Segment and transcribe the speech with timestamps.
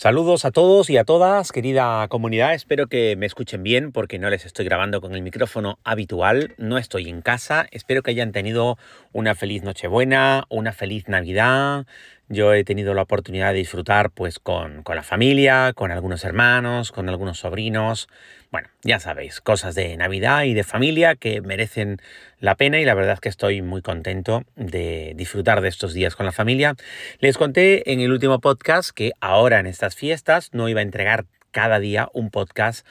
[0.00, 2.54] Saludos a todos y a todas, querida comunidad.
[2.54, 6.54] Espero que me escuchen bien porque no les estoy grabando con el micrófono habitual.
[6.56, 7.66] No estoy en casa.
[7.70, 8.78] Espero que hayan tenido
[9.12, 11.84] una feliz Nochebuena, una feliz Navidad,
[12.32, 17.08] yo he tenido la oportunidad de disfrutar pues con, la familia, con algunos hermanos, con
[17.08, 18.08] algunos sobrinos.
[18.52, 22.00] Bueno, ya sabéis, cosas de Navidad y de familia que merecen
[22.40, 26.16] la pena y la verdad es que estoy muy contento de disfrutar de estos días
[26.16, 26.74] con la familia.
[27.18, 31.26] Les conté en el último podcast que ahora en estas fiestas no iba a entregar
[31.50, 32.86] cada día un podcast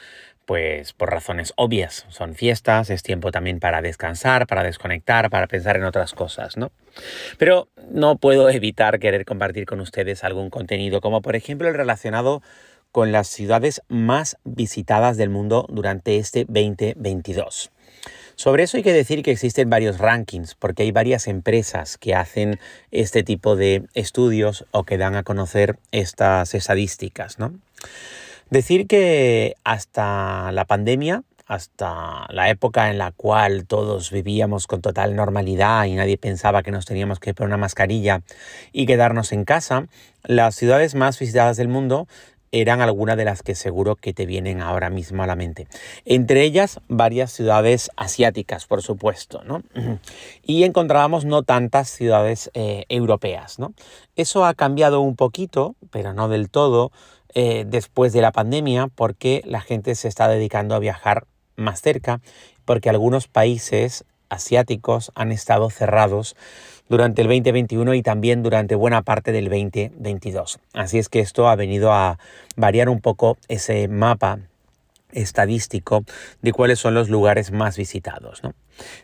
[0.45, 2.05] pues por razones obvias.
[2.09, 6.71] Son fiestas, es tiempo también para descansar, para desconectar, para pensar en otras cosas, ¿no?
[7.37, 12.41] Pero no puedo evitar querer compartir con ustedes algún contenido, como por ejemplo el relacionado
[12.91, 17.71] con las ciudades más visitadas del mundo durante este 2022.
[18.39, 22.57] Sobre eso hay que decir que existen varios rankings, porque hay varias empresas que hacen
[22.89, 27.53] este tipo de estudios o que dan a conocer estas estadísticas, ¿no?
[28.49, 35.17] Decir que hasta la pandemia, hasta la época en la cual todos vivíamos con total
[35.17, 38.21] normalidad y nadie pensaba que nos teníamos que poner una mascarilla
[38.71, 39.87] y quedarnos en casa,
[40.23, 42.07] las ciudades más visitadas del mundo
[42.51, 45.67] eran algunas de las que seguro que te vienen ahora mismo a la mente.
[46.05, 49.63] Entre ellas, varias ciudades asiáticas, por supuesto, ¿no?
[50.43, 53.73] Y encontrábamos no tantas ciudades eh, europeas, ¿no?
[54.15, 56.91] Eso ha cambiado un poquito, pero no del todo,
[57.35, 62.21] eh, después de la pandemia porque la gente se está dedicando a viajar más cerca,
[62.65, 66.35] porque algunos países asiáticos han estado cerrados
[66.89, 70.59] durante el 2021 y también durante buena parte del 2022.
[70.73, 72.19] Así es que esto ha venido a
[72.57, 74.39] variar un poco ese mapa
[75.11, 76.03] estadístico
[76.41, 78.41] de cuáles son los lugares más visitados.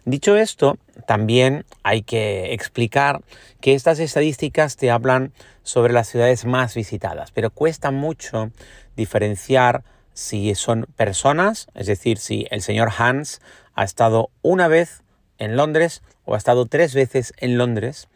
[0.05, 0.77] Dicho esto,
[1.07, 3.21] también hay que explicar
[3.61, 5.31] que estas estadísticas te hablan
[5.63, 8.51] sobre las ciudades más visitadas, pero cuesta mucho
[8.95, 9.83] diferenciar
[10.13, 13.41] si son personas, es decir, si el señor Hans
[13.73, 15.03] ha estado una vez
[15.37, 18.07] en Londres o ha estado tres veces en Londres,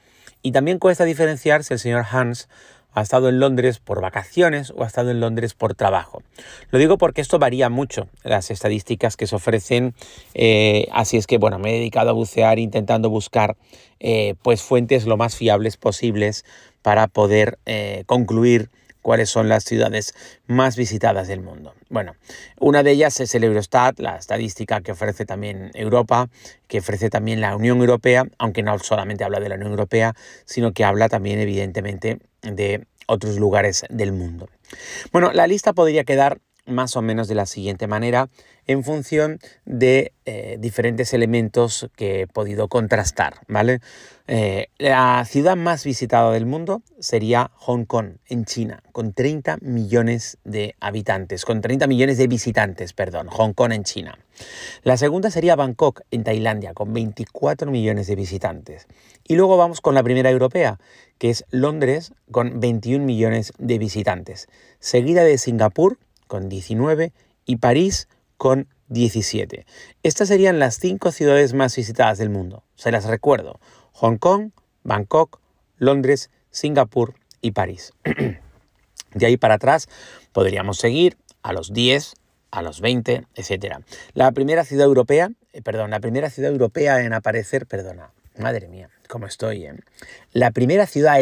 [0.41, 2.47] y también cuesta diferenciar si el señor Hans
[2.93, 6.23] ha estado en Londres por vacaciones o ha estado en Londres por trabajo.
[6.71, 9.93] Lo digo porque esto varía mucho, las estadísticas que se ofrecen,
[10.33, 13.57] eh, así es que bueno, me he dedicado a bucear intentando buscar
[13.99, 16.45] eh, pues fuentes lo más fiables posibles
[16.81, 18.69] para poder eh, concluir
[19.01, 20.13] cuáles son las ciudades
[20.47, 21.73] más visitadas del mundo.
[21.89, 22.15] Bueno,
[22.59, 26.29] una de ellas es el Eurostat, la estadística que ofrece también Europa,
[26.67, 30.13] que ofrece también la Unión Europea, aunque no solamente habla de la Unión Europea,
[30.45, 34.49] sino que habla también evidentemente de otros lugares del mundo.
[35.11, 36.39] Bueno, la lista podría quedar
[36.69, 38.29] más o menos de la siguiente manera
[38.69, 43.79] en función de eh, diferentes elementos que he podido contrastar, ¿vale?
[44.27, 50.37] Eh, la ciudad más visitada del mundo sería Hong Kong, en China, con 30 millones
[50.43, 54.19] de habitantes, con 30 millones de visitantes, perdón, Hong Kong en China.
[54.83, 58.87] La segunda sería Bangkok, en Tailandia, con 24 millones de visitantes.
[59.27, 60.79] Y luego vamos con la primera europea,
[61.17, 64.47] que es Londres, con 21 millones de visitantes,
[64.79, 65.97] seguida de Singapur,
[66.29, 67.11] con 19,
[67.45, 68.07] y París,
[68.37, 69.65] con 17.
[70.03, 72.63] Estas serían las cinco ciudades más visitadas del mundo.
[72.75, 73.59] Se las recuerdo.
[73.93, 74.51] Hong Kong,
[74.83, 75.41] Bangkok,
[75.77, 77.93] Londres, Singapur y París.
[79.15, 79.89] De ahí para atrás
[80.31, 82.13] podríamos seguir a los 10,
[82.51, 83.77] a los 20, etc.
[84.13, 88.91] La primera ciudad europea, eh, perdón, la primera ciudad europea en aparecer, perdona, madre mía,
[89.07, 89.65] cómo estoy.
[89.65, 89.73] Eh?
[90.33, 91.19] La primera ciudad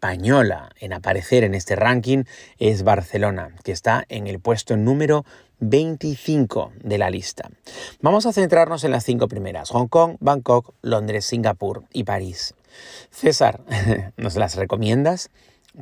[0.00, 2.24] española en aparecer en este ranking
[2.58, 5.26] es Barcelona, que está en el puesto número
[5.58, 7.50] 25 de la lista.
[8.00, 12.54] Vamos a centrarnos en las cinco primeras, Hong Kong, Bangkok, Londres, Singapur y París.
[13.10, 13.60] César,
[14.16, 15.28] ¿nos las recomiendas?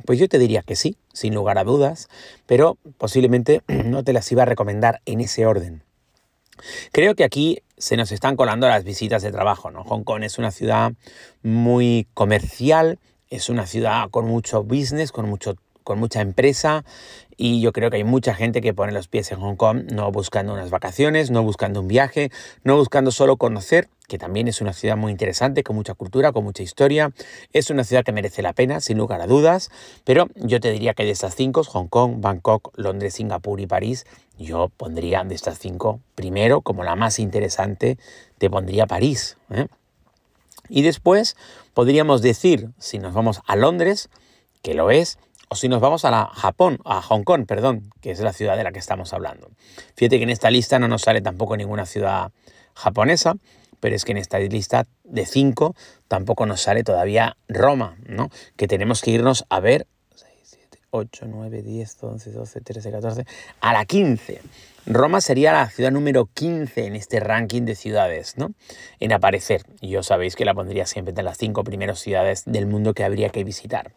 [0.05, 2.09] Pues yo te diría que sí, sin lugar a dudas,
[2.45, 5.81] pero posiblemente no te las iba a recomendar en ese orden.
[6.91, 9.85] Creo que aquí se nos están colando las visitas de trabajo, ¿no?
[9.85, 10.91] Hong Kong es una ciudad
[11.41, 15.55] muy comercial, es una ciudad con mucho business, con mucho
[15.89, 16.85] con mucha empresa
[17.35, 20.11] y yo creo que hay mucha gente que pone los pies en Hong Kong no
[20.11, 22.29] buscando unas vacaciones, no buscando un viaje,
[22.63, 26.43] no buscando solo conocer, que también es una ciudad muy interesante, con mucha cultura, con
[26.43, 27.11] mucha historia.
[27.53, 29.71] Es una ciudad que merece la pena, sin lugar a dudas,
[30.03, 34.05] pero yo te diría que de estas cinco, Hong Kong, Bangkok, Londres, Singapur y París,
[34.37, 37.97] yo pondría de estas cinco, primero, como la más interesante,
[38.37, 39.37] te pondría París.
[39.49, 39.67] ¿eh?
[40.69, 41.35] Y después
[41.73, 44.09] podríamos decir, si nos vamos a Londres,
[44.61, 45.17] que lo es,
[45.49, 48.55] o si nos vamos a la Japón, a Hong Kong, perdón, que es la ciudad
[48.55, 49.49] de la que estamos hablando.
[49.95, 52.31] Fíjate que en esta lista no nos sale tampoco ninguna ciudad
[52.75, 53.35] japonesa,
[53.79, 55.75] pero es que en esta lista de cinco
[56.07, 58.29] tampoco nos sale todavía Roma, ¿no?
[58.57, 59.98] Que tenemos que irnos a ver 6, 7,
[60.91, 63.25] 8, 9, 10, 11, 12, 13, 14,
[63.61, 64.41] a la 15.
[64.85, 68.53] Roma sería la ciudad número 15 en este ranking de ciudades, ¿no?
[68.99, 69.63] En aparecer.
[69.81, 73.03] Y yo sabéis que la pondría siempre entre las cinco primeras ciudades del mundo que
[73.03, 73.91] habría que visitar.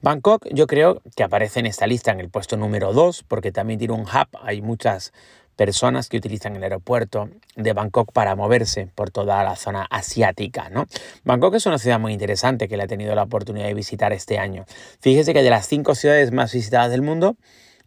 [0.00, 3.78] Bangkok yo creo que aparece en esta lista en el puesto número 2 porque también
[3.78, 5.12] tiene un hub, hay muchas
[5.60, 10.70] personas que utilizan el aeropuerto de Bangkok para moverse por toda la zona asiática.
[10.70, 10.86] ¿no?
[11.24, 14.38] Bangkok es una ciudad muy interesante que le he tenido la oportunidad de visitar este
[14.38, 14.64] año.
[15.00, 17.36] Fíjese que de las cinco ciudades más visitadas del mundo,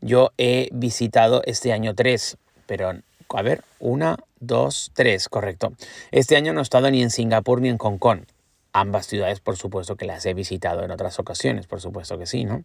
[0.02, 2.38] yo he visitado este año tres,
[2.68, 2.92] pero
[3.30, 5.74] a ver, una, dos, tres, correcto.
[6.12, 8.20] Este año no he estado ni en Singapur ni en Hong Kong.
[8.76, 12.44] Ambas ciudades, por supuesto, que las he visitado en otras ocasiones, por supuesto que sí,
[12.44, 12.64] ¿no?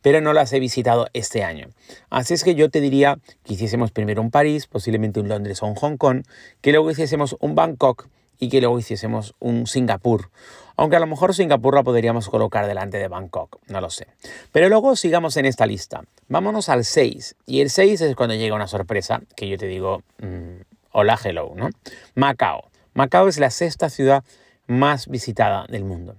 [0.00, 1.68] Pero no las he visitado este año.
[2.08, 5.66] Así es que yo te diría que hiciésemos primero un París, posiblemente un Londres o
[5.66, 6.22] un Hong Kong,
[6.62, 8.08] que luego hiciésemos un Bangkok
[8.38, 10.30] y que luego hiciésemos un Singapur.
[10.76, 14.06] Aunque a lo mejor Singapur la podríamos colocar delante de Bangkok, no lo sé.
[14.50, 16.04] Pero luego sigamos en esta lista.
[16.28, 17.36] Vámonos al 6.
[17.44, 21.52] Y el 6 es cuando llega una sorpresa que yo te digo, mm, hola, hello,
[21.54, 21.68] ¿no?
[22.14, 22.70] Macao.
[22.94, 24.24] Macao es la sexta ciudad
[24.70, 26.16] más visitada del mundo.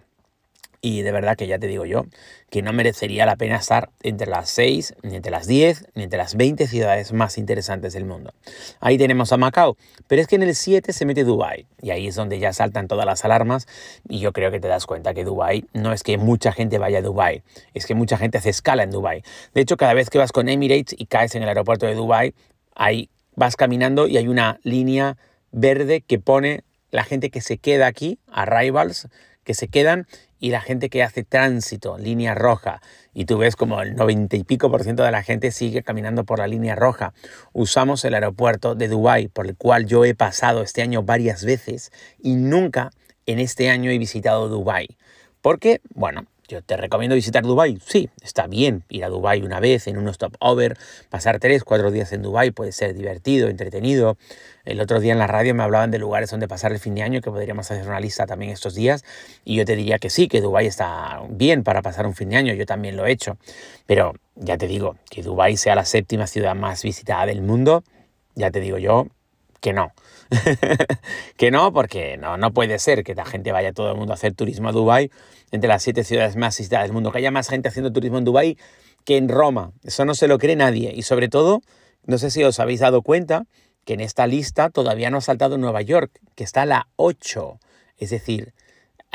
[0.84, 2.06] Y de verdad que ya te digo yo
[2.50, 6.18] que no merecería la pena estar entre las 6, ni entre las 10, ni entre
[6.18, 8.34] las 20 ciudades más interesantes del mundo.
[8.80, 9.78] Ahí tenemos a Macao,
[10.08, 12.88] pero es que en el 7 se mete Dubai y ahí es donde ya saltan
[12.88, 13.68] todas las alarmas
[14.10, 16.98] y yo creo que te das cuenta que Dubai no es que mucha gente vaya
[16.98, 17.44] a Dubai,
[17.76, 19.24] es que mucha gente hace escala en Dubai.
[19.54, 22.34] De hecho, cada vez que vas con Emirates y caes en el aeropuerto de Dubai,
[22.76, 25.16] ahí vas caminando y hay una línea
[25.52, 29.08] verde que pone la gente que se queda aquí, arrivals,
[29.44, 30.08] que se quedan,
[30.40, 32.82] y la gente que hace tránsito, línea roja.
[33.14, 36.24] Y tú ves como el 90 y pico por ciento de la gente sigue caminando
[36.24, 37.14] por la línea roja.
[37.54, 41.92] Usamos el aeropuerto de Dubái, por el cual yo he pasado este año varias veces
[42.20, 42.90] y nunca
[43.28, 44.98] en este año he visitado Dubái.
[45.42, 47.80] Porque, bueno, yo te recomiendo visitar Dubai.
[47.86, 50.78] Sí, está bien ir a Dubai una vez en un stopover,
[51.10, 54.18] pasar tres, cuatro días en Dubai puede ser divertido, entretenido.
[54.66, 57.04] El otro día en la radio me hablaban de lugares donde pasar el fin de
[57.04, 59.06] año, que podríamos hacer una lista también estos días,
[59.46, 62.36] y yo te diría que sí, que Dubai está bien para pasar un fin de
[62.36, 63.38] año, yo también lo he hecho.
[63.86, 67.84] Pero ya te digo, que Dubai sea la séptima ciudad más visitada del mundo,
[68.36, 69.08] ya te digo yo
[69.62, 69.94] que no.
[71.38, 74.16] que no, porque no, no puede ser que la gente vaya todo el mundo a
[74.16, 75.12] hacer turismo a Dubái,
[75.52, 78.26] entre las siete ciudades más visitadas del mundo, que haya más gente haciendo turismo en
[78.26, 78.58] Dubái
[79.06, 79.72] que en Roma.
[79.84, 80.92] Eso no se lo cree nadie.
[80.96, 81.62] Y sobre todo,
[82.06, 83.46] no sé si os habéis dado cuenta
[83.86, 87.60] que en esta lista todavía no ha saltado Nueva York, que está a la 8.
[87.98, 88.54] Es decir,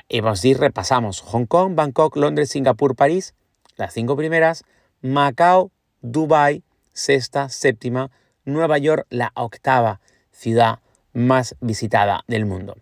[0.08, 3.34] hemos dicho, repasamos Hong Kong, Bangkok, Londres, Singapur, París,
[3.76, 4.64] las cinco primeras,
[5.02, 5.70] Macao,
[6.02, 6.62] Dubái,
[6.93, 8.10] sexta, séptima,
[8.44, 10.00] Nueva York, la octava
[10.36, 10.80] ciudad
[11.12, 12.76] más visitada del mundo.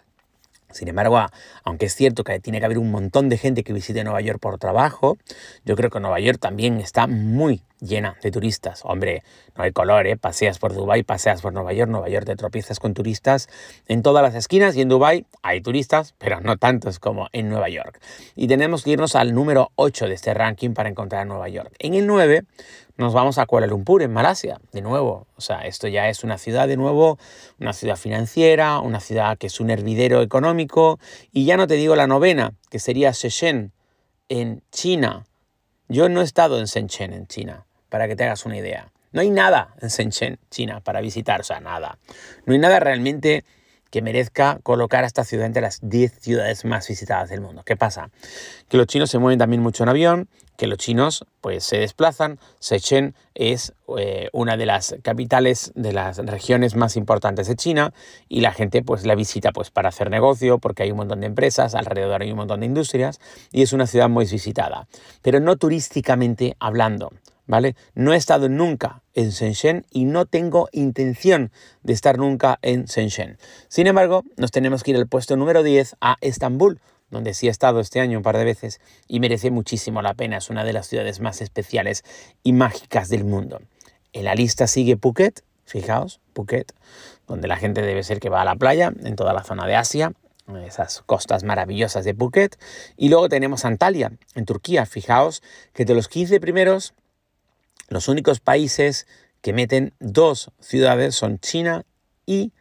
[0.74, 1.24] Sin embargo,
[1.62, 4.40] aunque es cierto que tiene que haber un montón de gente que visite Nueva York
[4.40, 5.16] por trabajo,
[5.64, 8.80] yo creo que Nueva York también está muy llena de turistas.
[8.82, 9.22] Hombre,
[9.56, 10.16] no hay color, ¿eh?
[10.16, 13.48] Paseas por Dubái, paseas por Nueva York, Nueva York te tropiezas con turistas
[13.86, 17.68] en todas las esquinas y en Dubái hay turistas, pero no tantos como en Nueva
[17.68, 18.00] York.
[18.34, 21.72] Y tenemos que irnos al número 8 de este ranking para encontrar a Nueva York.
[21.78, 22.42] En el 9
[22.96, 25.26] nos vamos a Kuala Lumpur, en Malasia, de nuevo.
[25.37, 27.18] O sea, esto ya es una ciudad de nuevo,
[27.59, 31.00] una ciudad financiera, una ciudad que es un hervidero económico.
[31.33, 33.73] Y ya no te digo la novena, que sería Shenzhen,
[34.28, 35.26] en China.
[35.88, 38.92] Yo no he estado en Shenzhen, en China, para que te hagas una idea.
[39.12, 41.99] No hay nada en Shenzhen, China, para visitar, o sea, nada.
[42.47, 43.45] No hay nada realmente
[43.94, 47.62] que merezca colocar a esta ciudad entre las 10 ciudades más visitadas del mundo.
[47.64, 48.10] ¿Qué pasa?
[48.68, 52.40] Que los chinos se mueven también mucho en avión, que los chinos pues se desplazan.
[52.60, 57.94] Shenzhen es eh, una de las capitales de las regiones más importantes de China
[58.28, 61.28] y la gente pues la visita pues para hacer negocio porque hay un montón de
[61.28, 63.20] empresas, alrededor hay un montón de industrias
[63.52, 64.88] y es una ciudad muy visitada,
[65.22, 67.12] pero no turísticamente hablando.
[67.46, 67.76] ¿Vale?
[67.94, 73.38] No he estado nunca en Shenzhen y no tengo intención de estar nunca en Shenzhen.
[73.68, 77.50] Sin embargo, nos tenemos que ir al puesto número 10 a Estambul, donde sí he
[77.50, 80.38] estado este año un par de veces y merece muchísimo la pena.
[80.38, 82.02] Es una de las ciudades más especiales
[82.42, 83.60] y mágicas del mundo.
[84.12, 86.72] En la lista sigue Phuket, fijaos, Phuket,
[87.26, 89.76] donde la gente debe ser que va a la playa en toda la zona de
[89.76, 90.12] Asia,
[90.66, 92.58] esas costas maravillosas de Phuket.
[92.96, 94.86] Y luego tenemos Antalya, en Turquía.
[94.86, 96.94] Fijaos que de los 15 primeros
[97.88, 99.07] los únicos países
[99.41, 101.85] que meten dos ciudades son China
[102.26, 102.53] y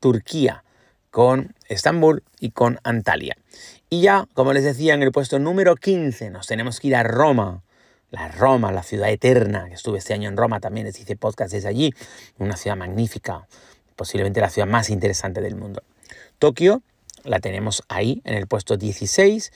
[0.00, 0.64] Turquía,
[1.10, 3.36] con Estambul y con Antalya.
[3.90, 7.02] Y ya, como les decía, en el puesto número 15 nos tenemos que ir a
[7.02, 7.62] Roma,
[8.10, 11.52] la Roma, la ciudad eterna, que estuve este año en Roma también, les hice podcast
[11.52, 11.92] desde allí,
[12.38, 13.46] una ciudad magnífica,
[13.96, 15.82] posiblemente la ciudad más interesante del mundo.
[16.38, 16.82] Tokio
[17.24, 19.52] la tenemos ahí en el puesto 16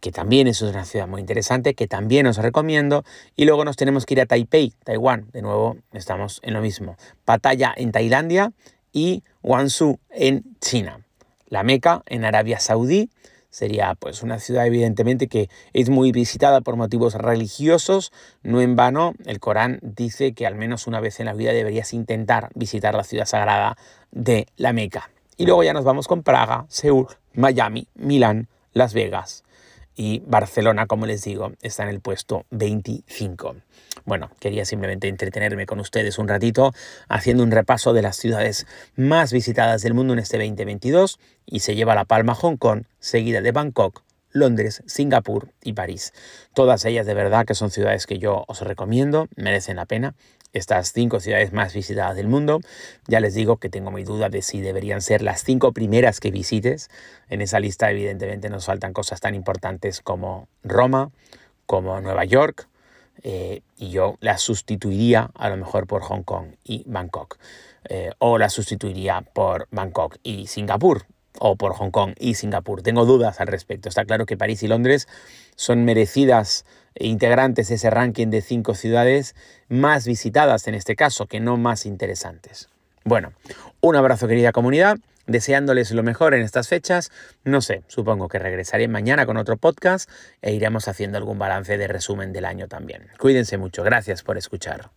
[0.00, 3.04] que también es una ciudad muy interesante, que también os recomiendo.
[3.36, 5.28] Y luego nos tenemos que ir a Taipei, Taiwán.
[5.32, 6.96] De nuevo, estamos en lo mismo.
[7.24, 8.52] Pattaya en Tailandia
[8.92, 11.04] y Guangzhou en China.
[11.46, 13.10] La Meca en Arabia Saudí
[13.50, 18.12] sería pues una ciudad evidentemente que es muy visitada por motivos religiosos,
[18.44, 21.92] no en vano el Corán dice que al menos una vez en la vida deberías
[21.92, 23.76] intentar visitar la ciudad sagrada
[24.12, 25.10] de la Meca.
[25.36, 29.42] Y luego ya nos vamos con Praga, Seúl, Miami, Milán, Las Vegas
[29.96, 33.56] y Barcelona, como les digo, está en el puesto 25.
[34.04, 36.72] Bueno, quería simplemente entretenerme con ustedes un ratito
[37.08, 38.66] haciendo un repaso de las ciudades
[38.96, 43.40] más visitadas del mundo en este 2022 y se lleva la palma Hong Kong, seguida
[43.40, 46.12] de Bangkok, Londres, Singapur y París.
[46.54, 50.14] Todas ellas de verdad que son ciudades que yo os recomiendo, merecen la pena
[50.52, 52.60] estas cinco ciudades más visitadas del mundo.
[53.06, 56.30] Ya les digo que tengo mi duda de si deberían ser las cinco primeras que
[56.30, 56.90] visites.
[57.28, 61.10] En esa lista evidentemente nos faltan cosas tan importantes como Roma,
[61.66, 62.68] como Nueva York,
[63.22, 67.38] eh, y yo las sustituiría a lo mejor por Hong Kong y Bangkok.
[67.88, 71.06] Eh, o las sustituiría por Bangkok y Singapur,
[71.40, 72.82] o por Hong Kong y Singapur.
[72.82, 73.88] Tengo dudas al respecto.
[73.88, 75.08] Está claro que París y Londres
[75.56, 79.34] son merecidas integrantes de ese ranking de cinco ciudades
[79.68, 82.68] más visitadas en este caso, que no más interesantes.
[83.04, 83.32] Bueno,
[83.80, 87.10] un abrazo querida comunidad, deseándoles lo mejor en estas fechas.
[87.44, 90.10] No sé, supongo que regresaré mañana con otro podcast
[90.42, 93.08] e iremos haciendo algún balance de resumen del año también.
[93.18, 94.90] Cuídense mucho, gracias por escuchar.